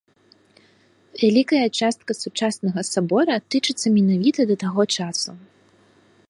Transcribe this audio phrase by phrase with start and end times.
[1.23, 5.31] Вялікая частка сучаснага сабора тычыцца менавіта да таго часу.